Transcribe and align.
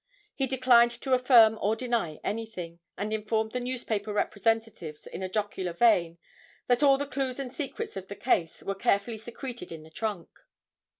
He 0.33 0.47
declined 0.47 0.89
to 1.01 1.13
affirm 1.13 1.59
or 1.61 1.75
deny 1.75 2.19
anything, 2.23 2.79
and 2.97 3.13
informed 3.13 3.51
the 3.51 3.59
newspaper 3.59 4.11
representatives 4.11 5.05
in 5.05 5.21
a 5.21 5.29
jocular 5.29 5.73
vein 5.73 6.17
that 6.65 6.81
all 6.81 6.97
the 6.97 7.05
clues 7.05 7.39
and 7.39 7.53
secrets 7.53 7.95
of 7.95 8.07
the 8.07 8.15
case 8.15 8.63
were 8.63 8.73
carefully 8.73 9.19
secreted 9.19 9.71
in 9.71 9.83
the 9.83 9.91
trunk. 9.91 10.27